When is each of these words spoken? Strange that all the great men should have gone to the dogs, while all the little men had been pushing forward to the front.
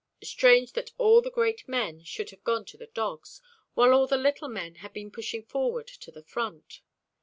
Strange 0.23 0.73
that 0.73 0.89
all 0.97 1.21
the 1.21 1.29
great 1.29 1.67
men 1.67 2.03
should 2.03 2.31
have 2.31 2.43
gone 2.43 2.65
to 2.65 2.75
the 2.75 2.87
dogs, 2.87 3.39
while 3.75 3.93
all 3.93 4.07
the 4.07 4.17
little 4.17 4.49
men 4.49 4.73
had 4.81 4.91
been 4.93 5.11
pushing 5.11 5.43
forward 5.45 5.85
to 5.85 6.09
the 6.09 6.23
front. 6.23 6.81